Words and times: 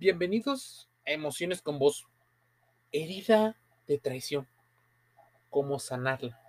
Bienvenidos 0.00 0.88
a 1.04 1.10
Emociones 1.10 1.60
con 1.60 1.80
Vos. 1.80 2.06
Herida 2.92 3.56
de 3.88 3.98
traición. 3.98 4.46
¿Cómo 5.50 5.80
sanarla? 5.80 6.40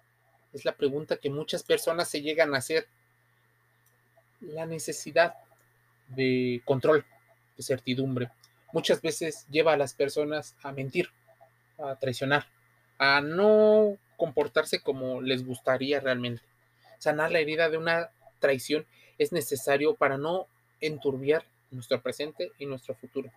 Es 0.53 0.65
la 0.65 0.77
pregunta 0.77 1.17
que 1.17 1.32
muchas 1.32 1.64
personas 1.64 2.08
se 2.08 2.22
llegan 2.22 2.54
a 2.54 2.59
hacer. 2.59 2.85
La 4.40 4.67
necesidad 4.67 5.33
de 6.09 6.62
control, 6.64 7.04
de 7.58 7.64
certidumbre, 7.64 8.30
muchas 8.71 9.01
veces 9.01 9.47
lleva 9.50 9.73
a 9.73 9.77
las 9.77 9.95
personas 9.95 10.55
a 10.61 10.71
mentir, 10.71 11.09
a 11.79 11.95
traicionar, 11.95 12.45
a 13.00 13.20
no 13.20 13.97
comportarse 14.16 14.79
como 14.79 15.21
les 15.21 15.43
gustaría 15.43 16.00
realmente. 16.00 16.43
Sanar 17.00 17.31
la 17.31 17.39
herida 17.39 17.68
de 17.71 17.77
una 17.77 18.11
traición 18.38 18.86
es 19.18 19.31
necesario 19.31 19.95
para 19.95 20.20
no 20.20 20.45
enturbiar 20.81 21.43
nuestro 21.71 22.01
presente 22.01 22.51
y 22.57 22.65
nuestro 22.65 22.95
futuro. 22.95 23.31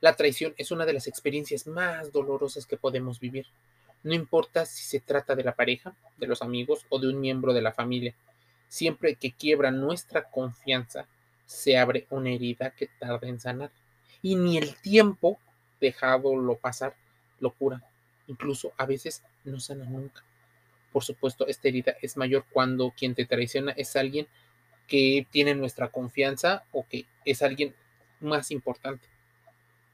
La 0.00 0.14
traición 0.14 0.54
es 0.56 0.70
una 0.70 0.86
de 0.86 0.92
las 0.92 1.06
experiencias 1.06 1.66
más 1.66 2.12
dolorosas 2.12 2.66
que 2.66 2.76
podemos 2.76 3.18
vivir. 3.18 3.46
No 4.04 4.14
importa 4.14 4.64
si 4.64 4.84
se 4.84 5.00
trata 5.00 5.34
de 5.34 5.42
la 5.42 5.56
pareja, 5.56 5.94
de 6.18 6.28
los 6.28 6.42
amigos 6.42 6.86
o 6.88 7.00
de 7.00 7.08
un 7.08 7.20
miembro 7.20 7.52
de 7.52 7.62
la 7.62 7.72
familia. 7.72 8.14
Siempre 8.68 9.16
que 9.16 9.32
quiebra 9.32 9.70
nuestra 9.70 10.30
confianza, 10.30 11.08
se 11.46 11.78
abre 11.78 12.06
una 12.10 12.30
herida 12.30 12.70
que 12.70 12.88
tarda 12.98 13.26
en 13.26 13.40
sanar. 13.40 13.70
Y 14.22 14.36
ni 14.36 14.58
el 14.58 14.76
tiempo 14.76 15.38
dejado 15.80 16.32
pasar 16.60 16.94
lo 17.40 17.50
cura. 17.50 17.82
Incluso 18.26 18.72
a 18.76 18.86
veces 18.86 19.22
no 19.44 19.58
sana 19.58 19.84
nunca. 19.84 20.22
Por 20.92 21.02
supuesto, 21.02 21.46
esta 21.46 21.68
herida 21.68 21.96
es 22.02 22.16
mayor 22.16 22.44
cuando 22.52 22.92
quien 22.96 23.14
te 23.14 23.24
traiciona 23.24 23.72
es 23.72 23.96
alguien 23.96 24.28
que 24.88 25.26
tiene 25.30 25.54
nuestra 25.54 25.88
confianza 25.88 26.64
o 26.72 26.86
que 26.88 27.06
es 27.24 27.42
alguien 27.42 27.74
más 28.20 28.50
importante. 28.50 29.06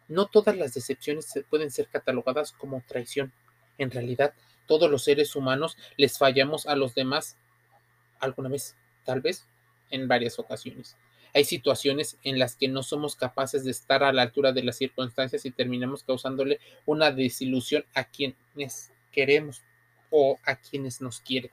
No 0.09 0.27
todas 0.27 0.57
las 0.57 0.73
decepciones 0.73 1.33
pueden 1.51 1.71
ser 1.71 1.89
catalogadas 1.89 2.53
como 2.53 2.83
traición. 2.87 3.33
En 3.77 3.91
realidad, 3.91 4.33
todos 4.67 4.91
los 4.91 5.05
seres 5.05 5.35
humanos 5.37 5.77
les 5.97 6.17
fallamos 6.17 6.67
a 6.67 6.77
los 6.77 6.95
demás 6.95 7.37
alguna 8.21 8.49
vez, 8.49 8.77
tal 9.05 9.21
vez 9.21 9.47
en 9.91 10.09
varias 10.09 10.39
ocasiones. 10.39 10.97
Hay 11.35 11.45
situaciones 11.45 12.17
en 12.23 12.39
las 12.39 12.55
que 12.55 12.69
no 12.69 12.85
somos 12.85 13.17
capaces 13.17 13.65
de 13.65 13.73
estar 13.73 14.05
a 14.05 14.13
la 14.13 14.23
altura 14.23 14.53
de 14.53 14.63
las 14.63 14.77
circunstancias 14.77 15.45
y 15.45 15.51
terminamos 15.51 16.05
causándole 16.05 16.61
una 16.87 17.11
desilusión 17.11 17.85
a 17.95 18.05
quienes 18.05 18.93
queremos 19.11 19.63
o 20.11 20.39
a 20.45 20.55
quienes 20.57 21.01
nos 21.01 21.21
quieren. 21.21 21.51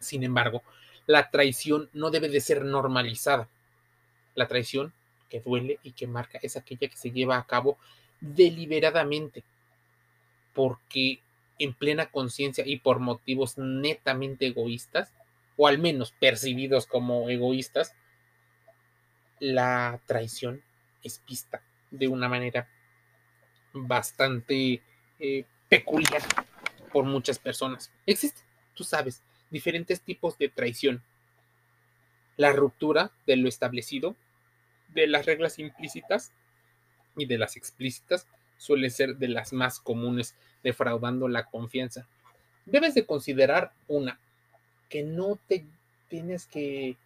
Sin 0.00 0.24
embargo, 0.24 0.64
la 1.06 1.30
traición 1.30 1.88
no 1.92 2.10
debe 2.10 2.28
de 2.28 2.40
ser 2.40 2.64
normalizada. 2.64 3.48
La 4.34 4.48
traición 4.48 4.92
que 5.28 5.40
duele 5.40 5.78
y 5.82 5.92
que 5.92 6.06
marca 6.06 6.38
es 6.42 6.56
aquella 6.56 6.88
que 6.88 6.96
se 6.96 7.10
lleva 7.10 7.38
a 7.38 7.46
cabo 7.46 7.78
deliberadamente, 8.20 9.42
porque 10.54 11.20
en 11.58 11.74
plena 11.74 12.06
conciencia 12.06 12.64
y 12.66 12.78
por 12.78 12.98
motivos 12.98 13.58
netamente 13.58 14.46
egoístas, 14.46 15.12
o 15.56 15.66
al 15.66 15.78
menos 15.78 16.12
percibidos 16.12 16.86
como 16.86 17.28
egoístas, 17.30 17.94
la 19.38 20.00
traición 20.06 20.62
es 21.02 21.20
vista 21.26 21.62
de 21.90 22.08
una 22.08 22.28
manera 22.28 22.68
bastante 23.72 24.82
eh, 25.18 25.44
peculiar 25.68 26.22
por 26.92 27.04
muchas 27.04 27.38
personas. 27.38 27.90
Existen, 28.06 28.44
tú 28.74 28.84
sabes, 28.84 29.22
diferentes 29.52 30.00
tipos 30.00 30.38
de 30.38 30.48
traición. 30.48 31.02
La 32.36 32.52
ruptura 32.52 33.12
de 33.26 33.36
lo 33.36 33.48
establecido, 33.48 34.16
de 34.88 35.06
las 35.06 35.26
reglas 35.26 35.58
implícitas 35.58 36.32
y 37.16 37.26
de 37.26 37.38
las 37.38 37.56
explícitas 37.56 38.26
suele 38.56 38.90
ser 38.90 39.16
de 39.16 39.28
las 39.28 39.52
más 39.52 39.78
comunes, 39.78 40.34
defraudando 40.62 41.28
la 41.28 41.44
confianza. 41.44 42.06
Debes 42.64 42.94
de 42.94 43.06
considerar 43.06 43.72
una, 43.88 44.18
que 44.88 45.02
no 45.02 45.38
te 45.48 45.64
tienes 46.08 46.46
que 46.46 46.96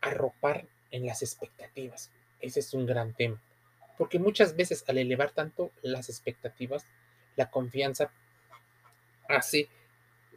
arropar 0.00 0.66
en 0.90 1.06
las 1.06 1.22
expectativas. 1.22 2.10
Ese 2.40 2.60
es 2.60 2.74
un 2.74 2.86
gran 2.86 3.14
tema, 3.14 3.40
porque 3.96 4.18
muchas 4.18 4.56
veces 4.56 4.84
al 4.88 4.98
elevar 4.98 5.30
tanto 5.30 5.70
las 5.82 6.08
expectativas, 6.08 6.84
la 7.36 7.50
confianza 7.50 8.10
hace 9.28 9.68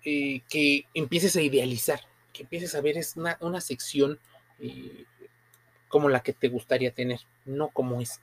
eh, 0.07 0.43
que 0.47 0.85
empieces 0.93 1.35
a 1.35 1.41
idealizar, 1.41 1.99
que 2.31 2.43
empieces 2.43 2.75
a 2.75 2.81
ver 2.81 2.95
es 2.95 3.16
una, 3.16 3.59
sección 3.59 4.19
eh, 4.59 5.05
como 5.88 6.09
la 6.09 6.19
que 6.19 6.31
te 6.31 6.47
gustaría 6.47 6.91
tener, 6.91 7.21
no 7.43 7.69
como 7.69 7.99
es. 8.01 8.21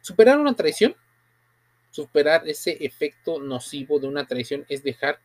Superar 0.00 0.38
una 0.38 0.54
traición, 0.54 0.96
superar 1.90 2.48
ese 2.48 2.82
efecto 2.82 3.38
nocivo 3.38 4.00
de 4.00 4.08
una 4.08 4.26
traición 4.26 4.64
es 4.70 4.82
dejar 4.82 5.20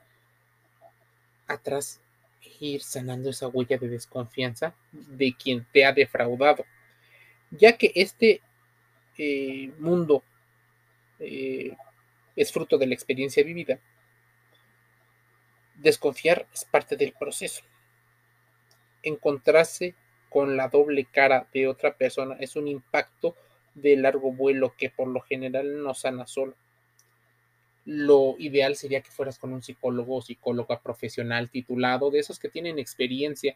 atrás 1.48 2.02
ir 2.60 2.82
sanando 2.82 3.30
esa 3.30 3.48
huella 3.48 3.78
de 3.78 3.88
desconfianza 3.88 4.76
de 4.92 5.34
quien 5.42 5.66
te 5.72 5.86
ha 5.86 5.94
defraudado, 5.94 6.66
ya 7.50 7.78
que 7.78 7.94
este 7.96 8.42
eh, 9.18 9.72
mundo 9.80 10.22
es 11.18 12.52
fruto 12.52 12.78
de 12.78 12.88
la 12.88 12.94
experiencia 12.94 13.42
vivida 13.44 13.80
Desconfiar 15.82 16.46
es 16.54 16.64
parte 16.64 16.96
del 16.96 17.12
proceso. 17.14 17.64
Encontrarse 19.02 19.96
con 20.30 20.56
la 20.56 20.68
doble 20.68 21.06
cara 21.06 21.48
de 21.52 21.68
otra 21.68 21.96
persona 21.96 22.38
es 22.40 22.56
un 22.56 22.68
impacto 22.68 23.36
de 23.74 23.98
largo 23.98 24.32
vuelo 24.32 24.76
que 24.78 24.92
por 24.92 25.08
lo 25.08 25.22
general 25.22 25.82
no 25.82 25.96
sana 25.96 26.28
solo. 26.28 26.56
Lo 27.86 28.36
ideal 28.38 28.76
sería 28.76 29.02
que 29.02 29.10
fueras 29.10 29.40
con 29.40 29.54
un 29.54 29.64
psicólogo 29.64 30.18
o 30.18 30.22
psicóloga 30.22 30.80
profesional 30.82 31.50
titulado, 31.50 32.12
de 32.12 32.20
esos 32.20 32.38
que 32.38 32.50
tienen 32.50 32.78
experiencia 32.78 33.56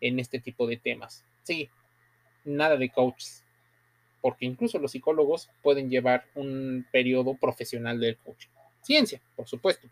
en 0.00 0.18
este 0.18 0.40
tipo 0.40 0.66
de 0.66 0.78
temas. 0.78 1.26
Sí, 1.42 1.68
nada 2.46 2.78
de 2.78 2.88
coaches, 2.88 3.44
porque 4.22 4.46
incluso 4.46 4.78
los 4.78 4.92
psicólogos 4.92 5.50
pueden 5.62 5.90
llevar 5.90 6.24
un 6.34 6.86
periodo 6.90 7.34
profesional 7.34 8.00
del 8.00 8.16
coaching. 8.16 8.48
Ciencia, 8.80 9.20
por 9.36 9.46
supuesto, 9.46 9.88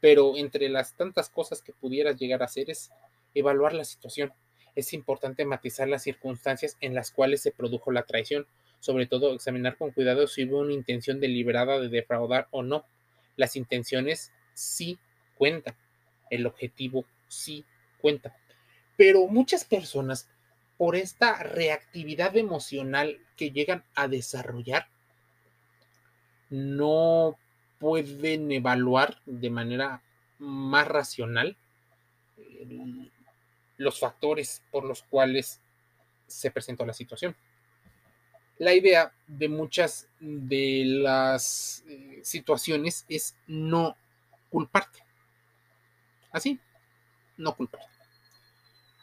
pero 0.00 0.36
entre 0.36 0.68
las 0.68 0.94
tantas 0.94 1.28
cosas 1.28 1.62
que 1.62 1.72
pudieras 1.72 2.16
llegar 2.16 2.42
a 2.42 2.46
hacer 2.46 2.70
es 2.70 2.90
evaluar 3.34 3.72
la 3.74 3.84
situación. 3.84 4.32
Es 4.74 4.92
importante 4.92 5.44
matizar 5.44 5.88
las 5.88 6.02
circunstancias 6.02 6.76
en 6.80 6.94
las 6.94 7.10
cuales 7.10 7.42
se 7.42 7.50
produjo 7.50 7.90
la 7.90 8.04
traición, 8.04 8.46
sobre 8.80 9.06
todo 9.06 9.34
examinar 9.34 9.76
con 9.76 9.90
cuidado 9.90 10.26
si 10.28 10.44
hubo 10.44 10.60
una 10.60 10.72
intención 10.72 11.20
deliberada 11.20 11.80
de 11.80 11.88
defraudar 11.88 12.46
o 12.50 12.62
no. 12.62 12.84
Las 13.36 13.56
intenciones 13.56 14.32
sí 14.54 14.98
cuentan, 15.36 15.76
el 16.30 16.46
objetivo 16.46 17.04
sí 17.28 17.64
cuenta. 18.00 18.36
Pero 18.96 19.26
muchas 19.26 19.64
personas, 19.64 20.28
por 20.76 20.96
esta 20.96 21.42
reactividad 21.42 22.36
emocional 22.36 23.18
que 23.36 23.50
llegan 23.50 23.84
a 23.94 24.06
desarrollar, 24.06 24.86
no 26.50 27.36
pueden 27.78 28.50
evaluar 28.52 29.20
de 29.26 29.50
manera 29.50 30.02
más 30.38 30.86
racional 30.86 31.56
los 33.76 34.00
factores 34.00 34.62
por 34.70 34.84
los 34.84 35.02
cuales 35.02 35.60
se 36.26 36.50
presentó 36.50 36.84
la 36.84 36.92
situación. 36.92 37.36
La 38.58 38.74
idea 38.74 39.12
de 39.28 39.48
muchas 39.48 40.08
de 40.18 40.82
las 40.84 41.84
eh, 41.88 42.20
situaciones 42.24 43.04
es 43.08 43.36
no 43.46 43.96
culparte. 44.50 44.98
Así, 46.32 46.58
no 47.36 47.54
culparte. 47.54 47.88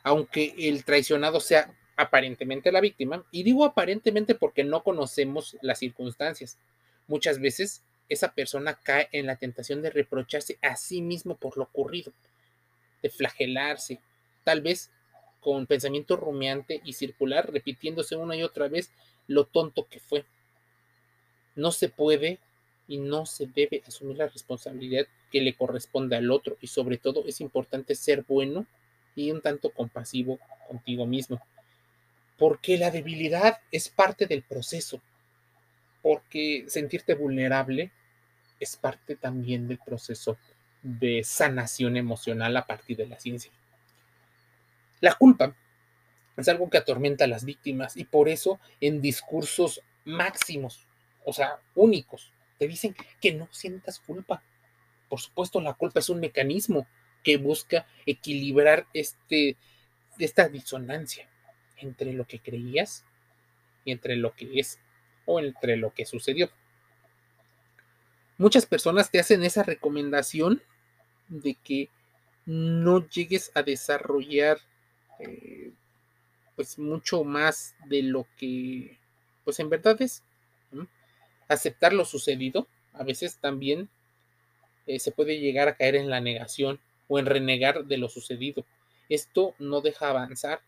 Aunque 0.04 0.54
el 0.58 0.84
traicionado 0.84 1.40
sea 1.40 1.74
aparentemente 1.96 2.72
la 2.72 2.82
víctima, 2.82 3.26
y 3.32 3.44
digo 3.44 3.64
aparentemente 3.64 4.36
porque 4.36 4.66
no 4.66 4.84
conocemos 4.84 5.58
las 5.62 5.80
circunstancias. 5.80 6.58
Muchas 7.08 7.40
veces 7.40 7.82
esa 8.10 8.34
persona 8.34 8.80
cae 8.82 9.10
en 9.12 9.26
la 9.26 9.38
tentación 9.38 9.82
de 9.82 9.90
reprocharse 9.90 10.58
a 10.62 10.76
sí 10.76 11.02
mismo 11.02 11.36
por 11.36 11.58
lo 11.58 11.64
ocurrido, 11.64 12.14
de 13.02 13.10
flagelarse, 13.10 14.00
tal 14.44 14.62
vez 14.62 14.92
con 15.40 15.68
pensamiento 15.68 16.16
rumiante 16.18 16.82
y 16.84 16.94
circular, 16.94 17.52
repitiéndose 17.52 18.16
una 18.16 18.36
y 18.36 18.44
otra 18.44 18.68
vez 18.68 18.92
lo 19.28 19.46
tonto 19.46 19.88
que 19.88 20.00
fue. 20.00 20.26
No 21.56 21.72
se 21.72 21.90
puede 21.90 22.40
y 22.88 22.98
no 22.98 23.26
se 23.26 23.48
debe 23.48 23.84
asumir 23.88 24.18
la 24.18 24.28
responsabilidad 24.28 25.06
que 25.32 25.42
le 25.42 25.56
corresponde 25.56 26.16
al 26.16 26.32
otro 26.32 26.58
y 26.62 26.68
sobre 26.68 26.98
todo 26.98 27.26
es 27.28 27.42
importante 27.42 27.96
ser 27.96 28.24
bueno 28.24 28.66
y 29.16 29.32
un 29.32 29.42
tanto 29.42 29.70
compasivo 29.70 30.40
contigo 30.68 31.06
mismo, 31.06 31.42
porque 32.38 32.78
la 32.78 32.92
debilidad 32.92 33.60
es 33.72 33.90
parte 33.90 34.28
del 34.28 34.44
proceso 34.44 35.02
porque 36.06 36.66
sentirte 36.68 37.16
vulnerable 37.16 37.92
es 38.60 38.78
parte 38.78 39.16
también 39.16 39.68
del 39.68 39.80
proceso 39.80 40.38
de 40.84 41.24
sanación 41.24 41.98
emocional 41.98 42.56
a 42.58 42.68
partir 42.68 42.96
de 42.98 43.08
la 43.08 43.20
ciencia. 43.20 43.52
La 45.02 45.16
culpa 45.16 45.56
es 46.38 46.48
algo 46.48 46.70
que 46.70 46.78
atormenta 46.78 47.24
a 47.24 47.28
las 47.28 47.44
víctimas 47.44 47.98
y 47.98 48.04
por 48.04 48.30
eso 48.30 48.60
en 48.82 49.02
discursos 49.02 49.82
máximos, 50.04 50.86
o 51.26 51.34
sea, 51.34 51.60
únicos. 51.74 52.32
Te 52.60 52.68
dicen 52.68 52.96
que 53.20 53.34
no 53.34 53.48
sientas 53.50 53.98
culpa. 53.98 54.44
Por 55.10 55.20
supuesto, 55.20 55.60
la 55.60 55.74
culpa 55.74 56.02
es 56.02 56.10
un 56.10 56.20
mecanismo 56.20 56.86
que 57.24 57.38
busca 57.38 57.88
equilibrar 58.06 58.86
este, 58.94 59.58
esta 60.20 60.50
disonancia 60.50 61.28
entre 61.78 62.14
lo 62.14 62.26
que 62.26 62.42
creías 62.42 63.04
y 63.86 63.92
entre 63.92 64.18
lo 64.18 64.36
que 64.36 64.60
es 64.60 64.78
o 65.26 65.40
entre 65.40 65.78
lo 65.78 65.94
que 65.94 66.06
sucedió. 66.06 66.50
Muchas 68.38 68.66
personas 68.66 69.12
te 69.12 69.20
hacen 69.20 69.44
esa 69.44 69.64
recomendación 69.64 70.62
de 71.30 71.56
que 71.56 71.90
no 72.46 73.08
llegues 73.08 73.52
a 73.56 73.64
desarrollar 73.64 74.60
eh, 75.20 75.72
pues 76.56 76.78
mucho 76.78 77.24
más 77.24 77.76
de 77.86 78.04
lo 78.04 78.28
que 78.38 79.00
pues 79.44 79.60
en 79.60 79.70
verdad 79.70 80.00
es 80.02 80.24
aceptar 81.48 81.94
lo 81.94 82.06
sucedido 82.06 82.68
a 82.94 83.04
veces 83.04 83.38
también 83.38 83.90
eh, 84.88 85.00
se 85.00 85.12
puede 85.12 85.40
llegar 85.40 85.68
a 85.68 85.76
caer 85.76 85.96
en 85.96 86.10
la 86.10 86.22
negación 86.22 86.80
o 87.08 87.20
en 87.20 87.26
renegar 87.26 87.86
de 87.86 87.98
lo 87.98 88.10
sucedido. 88.10 88.66
Esto 89.10 89.56
no 89.60 89.82
deja 89.82 90.10
avanzar 90.10 90.62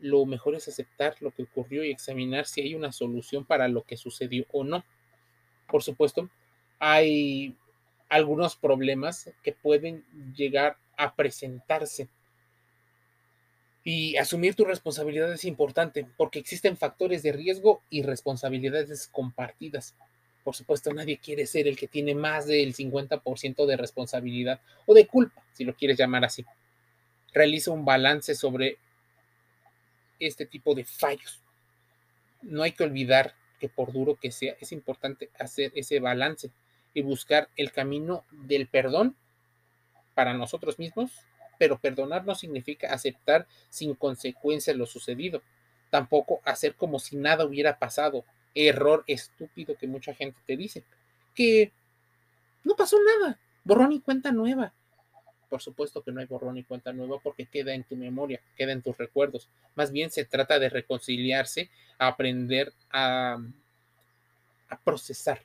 lo 0.00 0.24
mejor 0.26 0.54
es 0.54 0.68
aceptar 0.68 1.14
lo 1.20 1.30
que 1.30 1.44
ocurrió 1.44 1.84
y 1.84 1.90
examinar 1.90 2.46
si 2.46 2.62
hay 2.62 2.74
una 2.74 2.92
solución 2.92 3.44
para 3.44 3.68
lo 3.68 3.82
que 3.82 3.96
sucedió 3.96 4.46
o 4.52 4.64
no 4.64 4.84
por 5.70 5.82
supuesto 5.82 6.28
hay 6.78 7.56
algunos 8.08 8.56
problemas 8.56 9.30
que 9.42 9.52
pueden 9.52 10.04
llegar 10.34 10.76
a 10.96 11.14
presentarse. 11.14 12.08
Y 13.84 14.16
asumir 14.16 14.54
tu 14.54 14.64
responsabilidad 14.64 15.32
es 15.32 15.44
importante 15.44 16.06
porque 16.16 16.38
existen 16.38 16.76
factores 16.76 17.22
de 17.22 17.32
riesgo 17.32 17.82
y 17.88 18.02
responsabilidades 18.02 19.08
compartidas. 19.08 19.94
Por 20.42 20.54
supuesto, 20.54 20.92
nadie 20.92 21.18
quiere 21.18 21.46
ser 21.46 21.68
el 21.68 21.76
que 21.76 21.86
tiene 21.86 22.14
más 22.14 22.46
del 22.46 22.74
50% 22.74 23.66
de 23.66 23.76
responsabilidad 23.76 24.60
o 24.86 24.94
de 24.94 25.06
culpa, 25.06 25.42
si 25.52 25.64
lo 25.64 25.74
quieres 25.74 25.98
llamar 25.98 26.24
así. 26.24 26.44
Realiza 27.32 27.70
un 27.70 27.84
balance 27.84 28.34
sobre 28.34 28.78
este 30.20 30.46
tipo 30.46 30.74
de 30.74 30.84
fallos. 30.84 31.42
No 32.42 32.62
hay 32.62 32.72
que 32.72 32.84
olvidar 32.84 33.34
que 33.58 33.68
por 33.68 33.92
duro 33.92 34.16
que 34.16 34.30
sea, 34.32 34.56
es 34.60 34.72
importante 34.72 35.30
hacer 35.38 35.72
ese 35.74 36.00
balance 36.00 36.50
y 36.94 37.02
buscar 37.02 37.48
el 37.56 37.72
camino 37.72 38.24
del 38.30 38.66
perdón 38.66 39.16
para 40.14 40.34
nosotros 40.34 40.78
mismos, 40.78 41.12
pero 41.58 41.78
perdonar 41.78 42.24
no 42.24 42.34
significa 42.34 42.92
aceptar 42.92 43.46
sin 43.68 43.94
consecuencias 43.94 44.76
lo 44.76 44.86
sucedido, 44.86 45.42
tampoco 45.90 46.40
hacer 46.44 46.74
como 46.74 46.98
si 46.98 47.16
nada 47.16 47.44
hubiera 47.44 47.78
pasado, 47.78 48.24
error 48.54 49.04
estúpido 49.06 49.76
que 49.76 49.86
mucha 49.86 50.14
gente 50.14 50.40
te 50.46 50.56
dice, 50.56 50.84
que 51.34 51.72
no 52.64 52.74
pasó 52.76 52.96
nada, 53.20 53.38
borrón 53.64 53.92
y 53.92 54.00
cuenta 54.00 54.32
nueva. 54.32 54.72
Por 55.50 55.60
supuesto 55.60 56.02
que 56.02 56.12
no 56.12 56.20
hay 56.20 56.26
borrón 56.26 56.56
y 56.56 56.64
cuenta 56.64 56.92
nueva 56.92 57.18
porque 57.22 57.44
queda 57.44 57.74
en 57.74 57.84
tu 57.84 57.96
memoria, 57.96 58.40
queda 58.56 58.72
en 58.72 58.80
tus 58.80 58.96
recuerdos. 58.96 59.48
Más 59.74 59.92
bien 59.92 60.10
se 60.10 60.24
trata 60.24 60.58
de 60.58 60.70
reconciliarse, 60.70 61.68
aprender 61.98 62.72
a, 62.90 63.36
a 64.68 64.80
procesar 64.80 65.42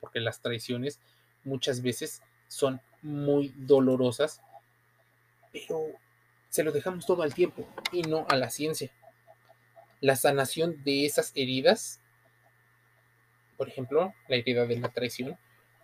porque 0.00 0.20
las 0.20 0.40
traiciones 0.40 1.00
muchas 1.42 1.82
veces 1.82 2.22
son 2.46 2.80
muy 3.02 3.52
dolorosas, 3.56 4.40
pero 5.52 5.86
se 6.48 6.62
lo 6.62 6.70
dejamos 6.70 7.06
todo 7.06 7.22
al 7.22 7.34
tiempo 7.34 7.66
y 7.90 8.02
no 8.02 8.26
a 8.28 8.36
la 8.36 8.50
ciencia. 8.50 8.92
La 10.00 10.14
sanación 10.14 10.84
de 10.84 11.06
esas 11.06 11.32
heridas, 11.34 12.00
por 13.56 13.68
ejemplo, 13.68 14.14
la 14.28 14.36
herida 14.36 14.66
de 14.66 14.78
la 14.78 14.90
traición, 14.90 15.36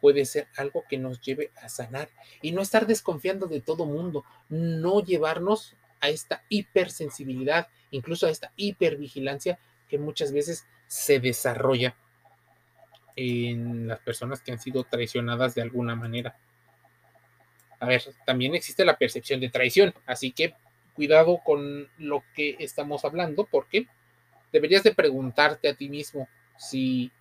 puede 0.03 0.25
ser 0.25 0.49
algo 0.57 0.85
que 0.91 0.99
nos 0.99 1.21
lleve 1.21 1.53
a 1.63 1.69
sanar 1.69 2.09
y 2.43 2.51
no 2.51 2.61
estar 2.61 2.89
desconfiando 2.89 3.47
de 3.47 3.61
todo 3.61 3.87
mundo, 3.87 4.25
no 4.49 5.01
llevarnos 5.01 5.77
a 6.01 6.09
esta 6.09 6.43
hipersensibilidad, 6.49 7.69
incluso 7.93 8.27
a 8.27 8.31
esta 8.31 8.53
hipervigilancia 8.57 9.61
que 9.89 9.99
muchas 9.99 10.33
veces 10.33 10.67
se 10.89 11.21
desarrolla 11.21 11.95
en 13.15 13.87
las 13.87 14.01
personas 14.01 14.43
que 14.43 14.51
han 14.51 14.59
sido 14.59 14.83
traicionadas 14.83 15.55
de 15.55 15.63
alguna 15.63 15.95
manera. 15.95 16.37
A 17.79 17.87
ver, 17.87 18.03
también 18.27 18.57
existe 18.57 18.85
la 18.85 18.99
percepción 18.99 19.39
de 19.39 19.51
traición, 19.51 19.95
así 20.05 20.33
que 20.33 20.57
cuidado 20.95 21.39
con 21.45 21.89
lo 21.99 22.25
que 22.35 22.57
estamos 22.59 23.05
hablando 23.05 23.47
porque 23.49 23.87
deberías 24.53 24.83
de 24.83 24.97
preguntarte 24.97 25.69
a 25.69 25.75
ti 25.75 25.89
mismo 25.89 26.29
si 26.57 27.13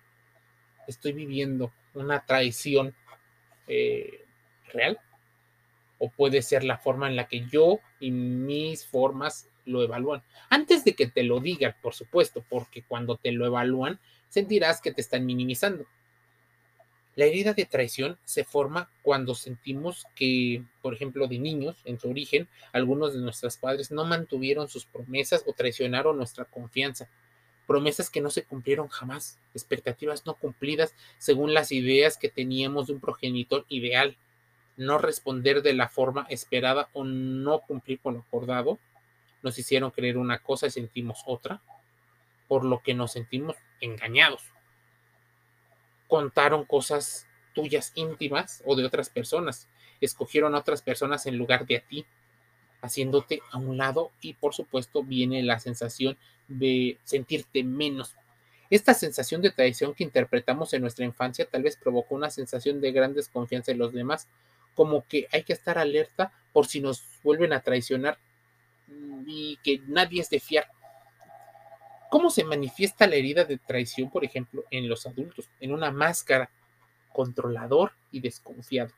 estoy 0.88 1.12
viviendo 1.12 1.72
una 1.94 2.24
traición 2.24 2.94
eh, 3.66 4.24
real 4.72 4.98
o 5.98 6.10
puede 6.10 6.42
ser 6.42 6.64
la 6.64 6.78
forma 6.78 7.08
en 7.08 7.16
la 7.16 7.28
que 7.28 7.46
yo 7.46 7.78
y 8.00 8.10
mis 8.10 8.84
formas 8.84 9.48
lo 9.64 9.82
evalúan. 9.82 10.22
Antes 10.50 10.84
de 10.84 10.94
que 10.94 11.06
te 11.06 11.22
lo 11.22 11.38
digan, 11.38 11.76
por 11.80 11.94
supuesto, 11.94 12.44
porque 12.48 12.82
cuando 12.82 13.16
te 13.16 13.30
lo 13.30 13.46
evalúan, 13.46 14.00
sentirás 14.28 14.80
que 14.80 14.92
te 14.92 15.00
están 15.00 15.24
minimizando. 15.24 15.86
La 17.14 17.26
herida 17.26 17.52
de 17.52 17.66
traición 17.66 18.18
se 18.24 18.42
forma 18.42 18.90
cuando 19.02 19.34
sentimos 19.34 20.06
que, 20.16 20.64
por 20.80 20.94
ejemplo, 20.94 21.28
de 21.28 21.38
niños, 21.38 21.76
en 21.84 22.00
su 22.00 22.08
origen, 22.08 22.48
algunos 22.72 23.12
de 23.12 23.20
nuestros 23.20 23.58
padres 23.58 23.90
no 23.90 24.04
mantuvieron 24.04 24.68
sus 24.68 24.86
promesas 24.86 25.44
o 25.46 25.52
traicionaron 25.52 26.16
nuestra 26.16 26.46
confianza. 26.46 27.10
Promesas 27.66 28.10
que 28.10 28.20
no 28.20 28.30
se 28.30 28.44
cumplieron 28.44 28.88
jamás, 28.88 29.38
expectativas 29.54 30.26
no 30.26 30.34
cumplidas 30.34 30.94
según 31.18 31.54
las 31.54 31.72
ideas 31.72 32.16
que 32.16 32.28
teníamos 32.28 32.86
de 32.86 32.94
un 32.94 33.00
progenitor 33.00 33.64
ideal, 33.68 34.16
no 34.76 34.98
responder 34.98 35.62
de 35.62 35.74
la 35.74 35.88
forma 35.88 36.26
esperada 36.28 36.88
o 36.92 37.04
no 37.04 37.60
cumplir 37.60 38.00
con 38.00 38.14
lo 38.14 38.20
acordado, 38.20 38.78
nos 39.42 39.58
hicieron 39.58 39.90
creer 39.90 40.18
una 40.18 40.38
cosa 40.38 40.66
y 40.66 40.70
sentimos 40.70 41.22
otra, 41.26 41.60
por 42.48 42.64
lo 42.64 42.82
que 42.82 42.94
nos 42.94 43.12
sentimos 43.12 43.56
engañados. 43.80 44.42
Contaron 46.08 46.64
cosas 46.64 47.26
tuyas 47.54 47.92
íntimas 47.94 48.62
o 48.66 48.76
de 48.76 48.84
otras 48.84 49.10
personas. 49.10 49.68
Escogieron 50.00 50.54
a 50.54 50.58
otras 50.58 50.82
personas 50.82 51.26
en 51.26 51.38
lugar 51.38 51.66
de 51.66 51.78
a 51.78 51.80
ti, 51.80 52.06
haciéndote 52.82 53.40
a 53.50 53.58
un 53.58 53.78
lado 53.78 54.10
y 54.20 54.34
por 54.34 54.54
supuesto 54.54 55.02
viene 55.02 55.42
la 55.42 55.58
sensación 55.60 56.18
de 56.48 56.98
sentirte 57.04 57.64
menos. 57.64 58.14
Esta 58.68 58.92
sensación 58.94 59.40
de 59.40 59.50
traición 59.50 59.94
que 59.94 60.04
interpretamos 60.04 60.72
en 60.72 60.82
nuestra 60.82 61.04
infancia 61.04 61.46
tal 61.46 61.62
vez 61.62 61.76
provocó 61.76 62.14
una 62.14 62.30
sensación 62.30 62.80
de 62.80 62.92
gran 62.92 63.14
desconfianza 63.14 63.72
en 63.72 63.78
los 63.78 63.92
demás, 63.92 64.28
como 64.74 65.06
que 65.06 65.28
hay 65.32 65.44
que 65.44 65.52
estar 65.52 65.78
alerta 65.78 66.32
por 66.52 66.66
si 66.66 66.80
nos 66.80 67.02
vuelven 67.22 67.52
a 67.52 67.60
traicionar 67.60 68.18
y 69.26 69.58
que 69.62 69.80
nadie 69.86 70.20
es 70.20 70.30
de 70.30 70.40
fiar. 70.40 70.66
¿Cómo 72.10 72.30
se 72.30 72.44
manifiesta 72.44 73.06
la 73.06 73.16
herida 73.16 73.44
de 73.44 73.58
traición, 73.58 74.10
por 74.10 74.24
ejemplo, 74.24 74.64
en 74.70 74.88
los 74.88 75.06
adultos? 75.06 75.48
En 75.60 75.72
una 75.72 75.90
máscara, 75.90 76.50
controlador 77.12 77.92
y 78.10 78.20
desconfiado. 78.20 78.92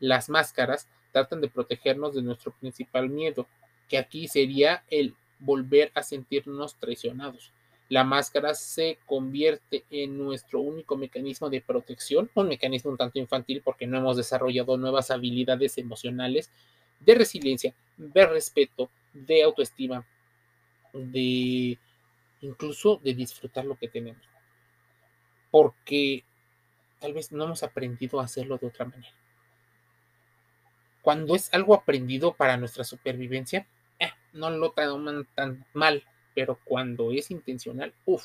Las 0.00 0.28
máscaras 0.28 0.88
tratan 1.16 1.40
de 1.40 1.48
protegernos 1.48 2.14
de 2.14 2.20
nuestro 2.20 2.52
principal 2.52 3.08
miedo, 3.08 3.46
que 3.88 3.96
aquí 3.96 4.28
sería 4.28 4.84
el 4.90 5.14
volver 5.38 5.90
a 5.94 6.02
sentirnos 6.02 6.74
traicionados. 6.74 7.52
La 7.88 8.04
máscara 8.04 8.52
se 8.52 8.98
convierte 9.06 9.84
en 9.90 10.18
nuestro 10.18 10.60
único 10.60 10.94
mecanismo 10.94 11.48
de 11.48 11.62
protección, 11.62 12.30
un 12.34 12.48
mecanismo 12.48 12.90
un 12.90 12.98
tanto 12.98 13.18
infantil 13.18 13.62
porque 13.64 13.86
no 13.86 13.96
hemos 13.96 14.18
desarrollado 14.18 14.76
nuevas 14.76 15.10
habilidades 15.10 15.78
emocionales 15.78 16.50
de 17.00 17.14
resiliencia, 17.14 17.72
de 17.96 18.26
respeto, 18.26 18.90
de 19.14 19.42
autoestima, 19.42 20.06
de 20.92 21.78
incluso 22.42 23.00
de 23.02 23.14
disfrutar 23.14 23.64
lo 23.64 23.76
que 23.76 23.88
tenemos. 23.88 24.22
Porque 25.50 26.24
tal 27.00 27.14
vez 27.14 27.32
no 27.32 27.44
hemos 27.44 27.62
aprendido 27.62 28.20
a 28.20 28.24
hacerlo 28.24 28.58
de 28.58 28.66
otra 28.66 28.84
manera. 28.84 29.14
Cuando 31.06 31.36
es 31.36 31.54
algo 31.54 31.72
aprendido 31.72 32.34
para 32.34 32.56
nuestra 32.56 32.82
supervivencia, 32.82 33.64
eh, 34.00 34.10
no 34.32 34.50
lo 34.50 34.72
toman 34.72 35.24
tan 35.36 35.64
mal, 35.72 36.02
pero 36.34 36.58
cuando 36.64 37.12
es 37.12 37.30
intencional, 37.30 37.94
uff, 38.06 38.24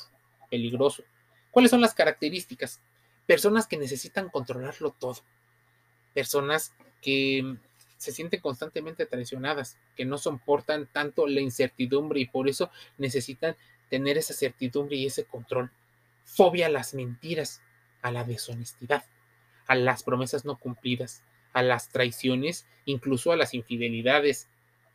peligroso. 0.50 1.04
¿Cuáles 1.52 1.70
son 1.70 1.80
las 1.80 1.94
características? 1.94 2.80
Personas 3.24 3.68
que 3.68 3.76
necesitan 3.76 4.30
controlarlo 4.30 4.90
todo. 4.98 5.20
Personas 6.12 6.74
que 7.00 7.56
se 7.98 8.10
sienten 8.10 8.40
constantemente 8.40 9.06
traicionadas, 9.06 9.78
que 9.94 10.04
no 10.04 10.18
soportan 10.18 10.88
tanto 10.88 11.28
la 11.28 11.40
incertidumbre 11.40 12.18
y 12.18 12.26
por 12.26 12.48
eso 12.48 12.68
necesitan 12.98 13.54
tener 13.90 14.18
esa 14.18 14.34
certidumbre 14.34 14.96
y 14.96 15.06
ese 15.06 15.24
control. 15.24 15.70
Fobia 16.24 16.66
a 16.66 16.68
las 16.68 16.94
mentiras, 16.94 17.62
a 18.00 18.10
la 18.10 18.24
deshonestidad, 18.24 19.04
a 19.68 19.76
las 19.76 20.02
promesas 20.02 20.44
no 20.44 20.56
cumplidas, 20.56 21.22
a 21.52 21.62
las 21.62 21.88
traiciones, 21.88 22.66
incluso 22.84 23.32
a 23.32 23.36
las 23.36 23.54
infidelidades. 23.54 24.48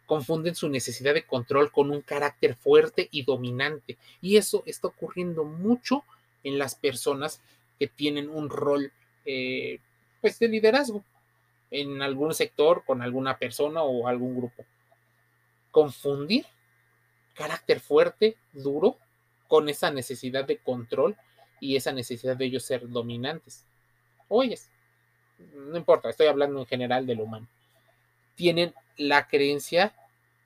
confunden 0.06 0.56
su 0.56 0.70
necesidad 0.70 1.14
de 1.14 1.26
control 1.26 1.70
con 1.70 1.92
un 1.92 2.02
carácter 2.02 2.56
fuerte 2.56 3.10
y 3.12 3.24
dominante. 3.24 3.98
Y 4.22 4.38
eso 4.38 4.64
está 4.66 4.88
ocurriendo 4.88 5.44
mucho 5.44 6.06
en 6.46 6.58
las 6.58 6.76
personas 6.76 7.42
que 7.78 7.88
tienen 7.88 8.30
un 8.30 8.50
rol 8.50 8.94
eh, 9.26 9.80
pues 10.22 10.40
de 10.40 10.48
liderazgo 10.48 11.04
en 11.72 12.02
algún 12.02 12.34
sector 12.34 12.84
con 12.86 13.02
alguna 13.02 13.38
persona 13.38 13.84
o 13.84 14.08
algún 14.08 14.38
grupo. 14.38 14.66
Confundir 15.72 16.46
carácter 17.34 17.80
fuerte, 17.80 18.36
duro, 18.54 18.98
con 19.48 19.70
esa 19.70 19.92
necesidad 19.92 20.46
de 20.46 20.58
control 20.58 21.16
y 21.60 21.76
esa 21.76 21.92
necesidad 21.92 22.36
de 22.36 22.46
ellos 22.46 22.64
ser 22.64 22.90
dominantes. 22.90 23.66
Oyes, 24.28 24.70
no 25.38 25.78
importa, 25.78 26.10
estoy 26.10 26.28
hablando 26.28 26.60
en 26.60 26.66
general 26.66 27.06
de 27.06 27.16
lo 27.16 27.24
humano. 27.24 27.48
Tienen 28.36 28.74
la 28.98 29.28
creencia 29.28 29.94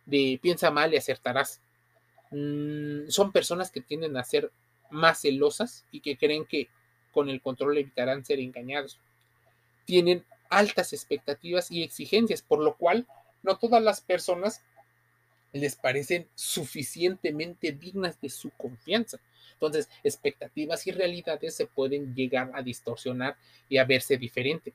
de 0.05 0.39
piensa 0.41 0.71
mal 0.71 0.93
y 0.93 0.97
acertarás. 0.97 1.61
Mm, 2.31 3.09
son 3.09 3.31
personas 3.31 3.71
que 3.71 3.81
tienden 3.81 4.17
a 4.17 4.23
ser 4.23 4.51
más 4.89 5.21
celosas 5.21 5.85
y 5.91 6.01
que 6.01 6.17
creen 6.17 6.45
que 6.45 6.69
con 7.11 7.29
el 7.29 7.41
control 7.41 7.77
evitarán 7.77 8.25
ser 8.25 8.39
engañados. 8.39 8.99
Tienen 9.85 10.25
altas 10.49 10.93
expectativas 10.93 11.71
y 11.71 11.83
exigencias, 11.83 12.41
por 12.41 12.59
lo 12.59 12.75
cual 12.75 13.07
no 13.43 13.57
todas 13.57 13.81
las 13.81 14.01
personas 14.01 14.61
les 15.53 15.75
parecen 15.75 16.27
suficientemente 16.35 17.71
dignas 17.71 18.19
de 18.21 18.29
su 18.29 18.51
confianza. 18.51 19.17
Entonces, 19.53 19.89
expectativas 20.03 20.85
y 20.87 20.91
realidades 20.91 21.55
se 21.55 21.67
pueden 21.67 22.15
llegar 22.15 22.51
a 22.53 22.61
distorsionar 22.61 23.37
y 23.69 23.77
a 23.77 23.85
verse 23.85 24.17
diferente. 24.17 24.73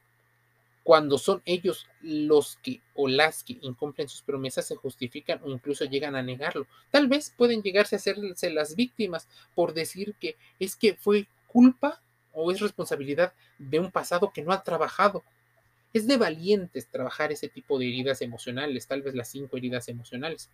Cuando 0.87 1.19
son 1.19 1.43
ellos 1.45 1.89
los 2.01 2.59
que 2.63 2.81
o 2.95 3.09
las 3.09 3.43
que 3.43 3.59
incumplen 3.61 4.09
sus 4.09 4.23
promesas, 4.23 4.67
se 4.67 4.77
justifican 4.77 5.41
o 5.43 5.51
incluso 5.51 5.85
llegan 5.85 6.15
a 6.15 6.23
negarlo. 6.23 6.69
Tal 6.93 7.09
vez 7.09 7.35
pueden 7.37 7.61
llegarse 7.61 7.97
a 7.97 7.99
hacerse 7.99 8.51
las 8.51 8.77
víctimas 8.77 9.29
por 9.57 9.75
decir 9.75 10.15
que 10.21 10.37
es 10.61 10.77
que 10.77 10.95
fue 10.95 11.27
culpa 11.49 12.01
o 12.33 12.53
es 12.53 12.61
responsabilidad 12.61 13.33
de 13.59 13.81
un 13.81 13.91
pasado 13.91 14.31
que 14.33 14.43
no 14.43 14.53
ha 14.53 14.63
trabajado. 14.63 15.25
Es 15.93 16.07
de 16.07 16.19
valientes 16.19 16.89
trabajar 16.89 17.33
ese 17.33 17.49
tipo 17.49 17.79
de 17.79 17.89
heridas 17.89 18.23
emocionales, 18.23 18.87
tal 18.87 19.03
vez 19.03 19.15
las 19.15 19.29
cinco 19.29 19.57
heridas 19.57 19.89
emocionales, 19.89 20.51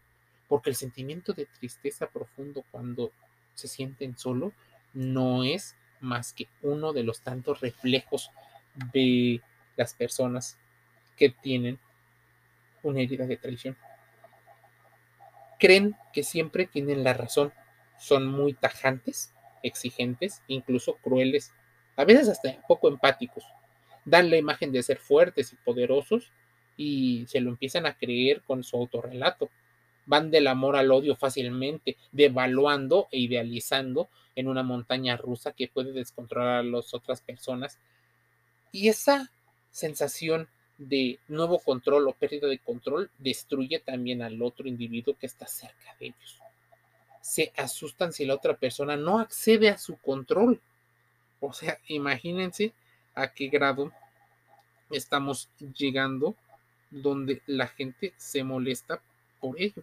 porque 0.49 0.71
el 0.71 0.76
sentimiento 0.76 1.33
de 1.33 1.47
tristeza 1.47 2.09
profundo 2.09 2.64
cuando 2.71 3.12
se 3.55 3.69
sienten 3.69 4.17
solo 4.17 4.53
no 4.93 5.45
es 5.45 5.77
más 6.01 6.33
que 6.33 6.49
uno 6.63 6.93
de 6.93 7.05
los 7.05 7.21
tantos 7.21 7.61
reflejos 7.61 8.31
de 8.93 9.41
las 9.77 9.95
personas 9.95 10.59
que 11.17 11.31
tienen 11.31 11.79
una 12.83 13.01
herida 13.01 13.27
de 13.27 13.37
traición. 13.37 13.77
Creen 15.59 15.97
que 16.13 16.25
siempre 16.25 16.67
tienen 16.67 17.05
la 17.05 17.15
razón, 17.15 17.53
son 17.99 18.27
muy 18.27 18.53
tajantes, 18.53 19.33
exigentes, 19.63 20.43
incluso 20.49 20.95
crueles, 20.97 21.53
a 21.97 22.05
veces 22.05 22.29
hasta 22.29 22.61
poco 22.67 22.89
empáticos. 22.89 23.45
Dan 24.05 24.31
la 24.31 24.37
imagen 24.37 24.73
de 24.73 24.83
ser 24.83 24.99
fuertes 24.99 25.53
y 25.53 25.57
poderosos 25.57 26.33
y 26.77 27.25
se 27.29 27.41
lo 27.41 27.51
empiezan 27.51 27.87
a 27.87 27.95
creer 27.95 28.43
con 28.43 28.65
su 28.65 28.77
autorrelato 28.77 29.51
van 30.07 30.31
del 30.31 30.47
amor 30.47 30.77
al 30.77 30.91
odio 30.91 31.17
fácilmente, 31.17 31.97
devaluando 32.11 33.09
e 33.11 33.19
idealizando 33.19 34.09
en 34.35 34.49
una 34.49 34.63
montaña 34.63 35.17
rusa 35.17 35.53
que 35.53 35.69
puede 35.69 35.93
descontrolar 35.93 36.61
a 36.61 36.63
las 36.63 36.95
otras 36.95 37.21
personas. 37.21 37.79
Y 38.73 38.89
esa 38.89 39.31
sensación 39.71 40.49
de 40.79 41.19
nuevo 41.29 41.59
control 41.59 42.09
o 42.09 42.13
pérdida 42.13 42.49
de 42.49 42.59
control 42.59 43.11
destruye 43.19 43.79
también 43.79 44.23
al 44.23 44.43
otro 44.43 44.67
individuo 44.69 45.17
que 45.19 45.27
está 45.27 45.47
cerca 45.47 45.95
de 46.01 46.07
ellos. 46.07 46.41
Se 47.21 47.53
asustan 47.57 48.13
si 48.13 48.25
la 48.25 48.35
otra 48.35 48.57
persona 48.57 48.97
no 48.97 49.21
accede 49.21 49.69
a 49.69 49.79
su 49.79 49.97
control. 49.97 50.61
O 51.41 51.53
sea, 51.53 51.79
imagínense 51.87 52.73
a 53.15 53.33
qué 53.33 53.49
grado 53.49 53.93
estamos 54.91 55.49
llegando 55.77 56.35
donde 56.91 57.43
la 57.47 57.69
gente 57.69 58.13
se 58.17 58.45
molesta 58.45 59.01
por 59.41 59.61
ello. 59.61 59.83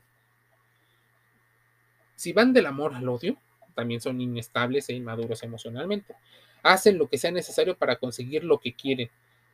Si 2.20 2.34
van 2.34 2.52
del 2.52 2.66
amor 2.66 2.96
al 2.96 3.08
odio, 3.08 3.38
también 3.76 4.02
son 4.02 4.20
inestables 4.20 4.90
e 4.90 4.94
inmaduros 4.94 5.42
emocionalmente. 5.42 6.16
Hacen 6.64 6.98
lo 6.98 7.08
que 7.08 7.18
sea 7.18 7.32
necesario 7.32 7.78
para 7.78 7.96
conseguir 7.96 8.44
lo 8.44 8.60
que 8.60 8.74
quieren, 8.74 9.10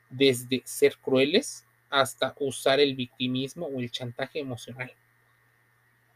desde 0.10 0.64
ser 0.66 0.98
crueles 0.98 1.64
hasta 1.92 2.34
usar 2.40 2.80
el 2.80 2.96
victimismo 2.96 3.68
o 3.68 3.80
el 3.80 3.92
chantaje 3.92 4.40
emocional. 4.40 4.92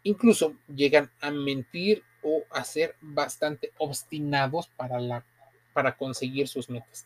Incluso 0.01 0.55
llegan 0.75 1.11
a 1.21 1.29
mentir 1.29 2.01
o 2.23 2.41
a 2.49 2.63
ser 2.63 2.95
bastante 2.99 3.71
obstinados 3.77 4.69
para, 4.75 5.23
conseguir 5.99 6.47
sus 6.47 6.67
metas. 6.67 7.05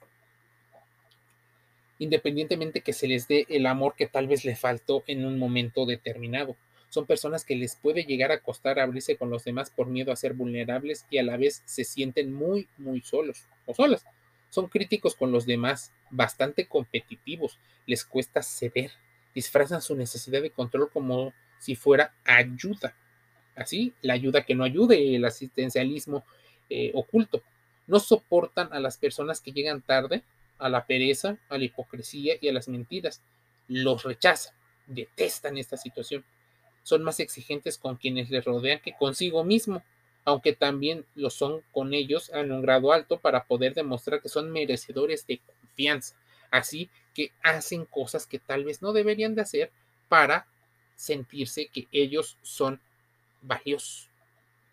Independientemente 1.99 2.79
que 2.79 2.93
se 2.93 3.09
les 3.09 3.27
dé 3.27 3.45
el 3.49 3.65
amor 3.65 3.95
que 3.97 4.07
tal 4.07 4.25
vez 4.25 4.45
le 4.45 4.55
faltó 4.55 5.03
en 5.05 5.25
un 5.25 5.37
momento 5.37 5.85
determinado 5.85 6.55
son 6.93 7.07
personas 7.07 7.43
que 7.43 7.55
les 7.55 7.75
puede 7.75 8.03
llegar 8.03 8.31
a 8.31 8.41
costar 8.41 8.77
abrirse 8.77 9.17
con 9.17 9.31
los 9.31 9.43
demás 9.43 9.71
por 9.71 9.87
miedo 9.87 10.11
a 10.11 10.15
ser 10.15 10.35
vulnerables 10.35 11.07
y 11.09 11.17
a 11.17 11.23
la 11.23 11.37
vez 11.37 11.63
se 11.65 11.83
sienten 11.85 12.31
muy, 12.31 12.67
muy 12.77 13.01
solos 13.01 13.47
o 13.65 13.73
solas. 13.73 14.05
Son 14.51 14.67
críticos 14.67 15.15
con 15.15 15.31
los 15.31 15.47
demás, 15.47 15.91
bastante 16.11 16.67
competitivos, 16.67 17.57
les 17.87 18.05
cuesta 18.05 18.43
ceder, 18.43 18.91
disfrazan 19.33 19.81
su 19.81 19.95
necesidad 19.95 20.43
de 20.43 20.51
control 20.51 20.91
como 20.91 21.33
si 21.57 21.73
fuera 21.73 22.13
ayuda. 22.25 22.95
Así, 23.55 23.93
la 24.03 24.13
ayuda 24.13 24.45
que 24.45 24.53
no 24.53 24.63
ayude, 24.63 25.15
el 25.15 25.25
asistencialismo 25.25 26.23
eh, 26.69 26.91
oculto. 26.93 27.41
No 27.87 27.99
soportan 27.99 28.71
a 28.71 28.79
las 28.79 28.97
personas 28.97 29.41
que 29.41 29.51
llegan 29.51 29.81
tarde, 29.81 30.21
a 30.59 30.69
la 30.69 30.85
pereza, 30.85 31.39
a 31.49 31.57
la 31.57 31.63
hipocresía 31.63 32.35
y 32.39 32.49
a 32.49 32.53
las 32.53 32.67
mentiras. 32.67 33.23
Los 33.67 34.03
rechazan, 34.03 34.53
detestan 34.85 35.57
esta 35.57 35.75
situación 35.75 36.23
son 36.83 37.03
más 37.03 37.19
exigentes 37.19 37.77
con 37.77 37.95
quienes 37.95 38.29
les 38.29 38.45
rodean 38.45 38.79
que 38.79 38.95
consigo 38.95 39.43
mismo, 39.43 39.81
aunque 40.25 40.53
también 40.53 41.05
lo 41.15 41.29
son 41.29 41.61
con 41.71 41.93
ellos 41.93 42.29
en 42.33 42.51
un 42.51 42.61
grado 42.61 42.93
alto 42.93 43.19
para 43.19 43.45
poder 43.45 43.73
demostrar 43.73 44.21
que 44.21 44.29
son 44.29 44.51
merecedores 44.51 45.25
de 45.27 45.39
confianza. 45.39 46.15
Así 46.51 46.89
que 47.13 47.31
hacen 47.41 47.85
cosas 47.85 48.27
que 48.27 48.39
tal 48.39 48.63
vez 48.63 48.81
no 48.81 48.93
deberían 48.93 49.35
de 49.35 49.41
hacer 49.41 49.71
para 50.07 50.45
sentirse 50.95 51.67
que 51.67 51.87
ellos 51.91 52.37
son 52.41 52.79
valiosos. 53.41 54.09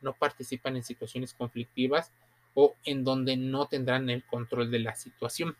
No 0.00 0.12
participan 0.12 0.76
en 0.76 0.84
situaciones 0.84 1.34
conflictivas 1.34 2.12
o 2.54 2.74
en 2.84 3.04
donde 3.04 3.36
no 3.36 3.66
tendrán 3.66 4.10
el 4.10 4.24
control 4.24 4.70
de 4.70 4.80
la 4.80 4.94
situación 4.94 5.56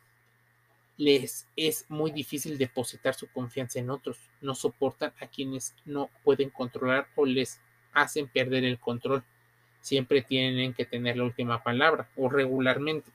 les 1.01 1.47
es 1.57 1.87
muy 1.89 2.11
difícil 2.11 2.59
depositar 2.59 3.15
su 3.15 3.27
confianza 3.29 3.79
en 3.79 3.89
otros. 3.89 4.19
No 4.43 4.55
soportan 4.55 5.15
a 5.19 5.29
quienes 5.29 5.75
no 5.87 6.11
pueden 6.23 6.51
controlar 6.51 7.09
o 7.17 7.25
les 7.25 7.59
hacen 7.95 8.29
perder 8.29 8.65
el 8.65 8.79
control. 8.79 9.25
Siempre 9.81 10.21
tienen 10.21 10.75
que 10.75 10.85
tener 10.85 11.17
la 11.17 11.25
última 11.25 11.63
palabra 11.63 12.11
o 12.17 12.29
regularmente. 12.29 13.11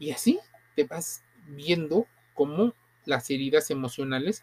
Y 0.00 0.10
así 0.10 0.40
te 0.74 0.82
vas 0.82 1.22
viendo 1.46 2.08
cómo 2.34 2.74
las 3.04 3.30
heridas 3.30 3.70
emocionales 3.70 4.42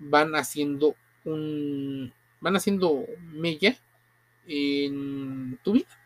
van 0.00 0.34
haciendo 0.34 0.96
un 1.24 2.12
van 2.40 2.56
haciendo 2.56 3.06
mella 3.20 3.76
en 4.48 5.60
tu 5.62 5.74
vida, 5.74 5.96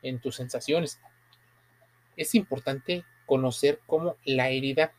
en 0.00 0.18
tus 0.20 0.36
sensaciones. 0.36 0.98
Es 2.16 2.34
importante 2.34 3.04
conocer 3.26 3.80
cómo 3.86 4.16
la 4.24 4.50
herida 4.50 4.92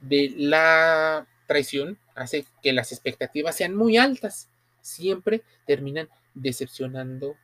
de 0.00 0.32
la 0.36 1.26
traición 1.46 1.98
hace 2.14 2.44
que 2.62 2.72
las 2.72 2.92
expectativas 2.92 3.56
sean 3.56 3.74
muy 3.74 3.96
altas. 3.96 4.48
Siempre 4.80 5.42
terminan 5.66 6.08
decepcionando, 6.34 7.36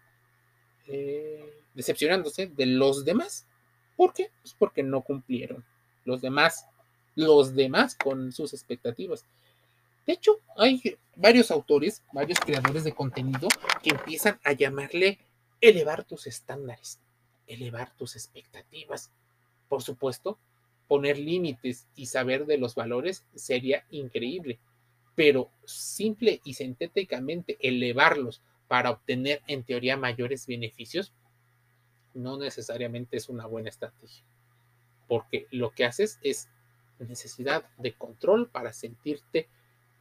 eh, 0.86 1.54
decepcionándose 1.74 2.46
de 2.48 2.66
los 2.66 3.04
demás. 3.04 3.46
¿Por 3.96 4.12
qué? 4.12 4.30
Pues 4.42 4.54
porque 4.58 4.82
no 4.82 5.02
cumplieron 5.02 5.64
los 6.04 6.20
demás, 6.20 6.66
los 7.14 7.54
demás 7.54 7.94
con 7.94 8.32
sus 8.32 8.52
expectativas. 8.52 9.24
De 10.06 10.14
hecho, 10.14 10.40
hay 10.56 10.98
varios 11.14 11.50
autores, 11.50 12.02
varios 12.12 12.40
creadores 12.40 12.84
de 12.84 12.92
contenido 12.92 13.48
que 13.82 13.90
empiezan 13.90 14.40
a 14.44 14.52
llamarle 14.52 15.18
elevar 15.60 16.04
tus 16.04 16.26
estándares, 16.26 16.98
elevar 17.46 17.94
tus 17.96 18.16
expectativas, 18.16 19.10
por 19.70 19.82
supuesto, 19.82 20.36
poner 20.88 21.16
límites 21.16 21.86
y 21.94 22.06
saber 22.06 22.44
de 22.44 22.58
los 22.58 22.74
valores 22.74 23.24
sería 23.36 23.86
increíble, 23.90 24.58
pero 25.14 25.48
simple 25.64 26.40
y 26.42 26.54
sintéticamente 26.54 27.56
elevarlos 27.60 28.42
para 28.66 28.90
obtener 28.90 29.42
en 29.46 29.62
teoría 29.62 29.96
mayores 29.96 30.48
beneficios 30.48 31.12
no 32.14 32.36
necesariamente 32.36 33.16
es 33.16 33.28
una 33.28 33.46
buena 33.46 33.68
estrategia, 33.68 34.24
porque 35.06 35.46
lo 35.52 35.70
que 35.70 35.84
haces 35.84 36.18
es 36.24 36.48
necesidad 36.98 37.64
de 37.78 37.92
control 37.92 38.48
para 38.48 38.72
sentirte 38.72 39.48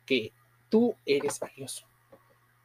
que 0.07 0.33
tú 0.69 0.95
eres 1.05 1.39
valioso, 1.39 1.85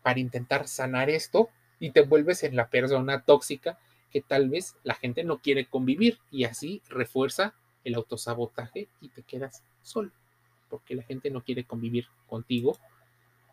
para 0.02 0.20
intentar 0.20 0.66
sanar 0.68 1.10
esto 1.10 1.50
y 1.78 1.90
te 1.90 2.00
vuelves 2.00 2.44
en 2.44 2.56
la 2.56 2.70
persona 2.70 3.22
tóxica 3.26 3.78
que 4.14 4.22
tal 4.22 4.48
vez 4.48 4.76
la 4.84 4.94
gente 4.94 5.24
no 5.24 5.38
quiere 5.38 5.66
convivir 5.66 6.20
y 6.30 6.44
así 6.44 6.80
refuerza 6.88 7.52
el 7.82 7.96
autosabotaje 7.96 8.86
y 9.00 9.08
te 9.08 9.24
quedas 9.24 9.64
solo 9.82 10.12
porque 10.70 10.94
la 10.94 11.02
gente 11.02 11.32
no 11.32 11.42
quiere 11.42 11.64
convivir 11.64 12.06
contigo 12.28 12.78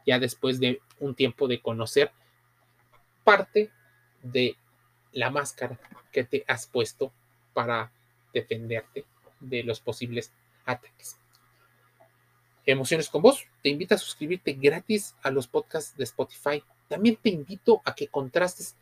ya 0.05 0.19
después 0.19 0.59
de 0.59 0.79
un 0.99 1.15
tiempo 1.15 1.47
de 1.47 1.61
conocer 1.61 2.11
parte 3.23 3.71
de 4.21 4.55
la 5.13 5.31
máscara 5.31 5.79
que 6.11 6.23
te 6.23 6.45
has 6.47 6.67
puesto 6.67 7.11
para 7.53 7.91
defenderte 8.31 9.05
de 9.39 9.63
los 9.63 9.79
posibles 9.79 10.31
ataques. 10.65 11.17
Emociones 12.67 13.09
con 13.09 13.23
vos, 13.23 13.47
te 13.63 13.69
invito 13.69 13.95
a 13.95 13.97
suscribirte 13.97 14.53
gratis 14.53 15.15
a 15.23 15.31
los 15.31 15.47
podcasts 15.47 15.97
de 15.97 16.03
Spotify. 16.03 16.63
También 16.87 17.15
te 17.15 17.29
invito 17.29 17.81
a 17.83 17.95
que 17.95 18.07
contrastes 18.07 18.75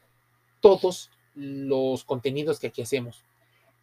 todos 0.60 1.10
los 1.40 2.04
contenidos 2.04 2.60
que 2.60 2.68
aquí 2.68 2.82
hacemos. 2.82 3.24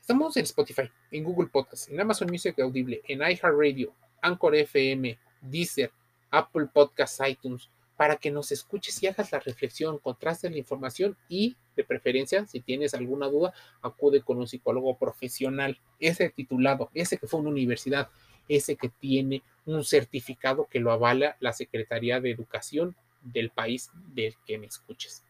Estamos 0.00 0.36
en 0.36 0.44
Spotify, 0.44 0.90
en 1.10 1.24
Google 1.24 1.48
Podcasts, 1.48 1.88
en 1.88 1.98
Amazon 1.98 2.28
Music 2.30 2.58
Audible, 2.60 3.00
en 3.08 3.20
iHeartRadio, 3.20 3.92
Anchor 4.20 4.54
FM, 4.54 5.18
Deezer, 5.40 5.90
Apple 6.30 6.66
Podcasts, 6.72 7.20
iTunes, 7.26 7.68
para 7.96 8.16
que 8.16 8.30
nos 8.30 8.52
escuches 8.52 9.02
y 9.02 9.06
hagas 9.06 9.32
la 9.32 9.40
reflexión, 9.40 9.98
contrastes 9.98 10.50
la 10.50 10.58
información 10.58 11.16
y, 11.28 11.56
de 11.76 11.82
preferencia, 11.82 12.46
si 12.46 12.60
tienes 12.60 12.92
alguna 12.94 13.26
duda, 13.28 13.54
acude 13.82 14.20
con 14.20 14.38
un 14.38 14.46
psicólogo 14.46 14.96
profesional, 14.98 15.80
ese 15.98 16.28
titulado, 16.28 16.90
ese 16.92 17.16
que 17.16 17.26
fue 17.26 17.40
una 17.40 17.50
universidad, 17.50 18.10
ese 18.48 18.76
que 18.76 18.90
tiene 18.90 19.42
un 19.64 19.82
certificado 19.82 20.68
que 20.70 20.78
lo 20.78 20.92
avala 20.92 21.36
la 21.40 21.54
Secretaría 21.54 22.20
de 22.20 22.30
Educación 22.30 22.94
del 23.22 23.50
país 23.50 23.90
del 24.14 24.34
que 24.46 24.58
me 24.58 24.66
escuches. 24.66 25.24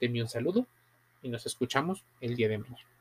Te 0.00 0.06
envío 0.06 0.24
un 0.24 0.28
saludo 0.28 0.66
y 1.24 1.30
nos 1.30 1.46
escuchamos 1.46 2.04
el 2.20 2.36
día 2.36 2.48
de 2.48 2.58
mañana. 2.58 2.93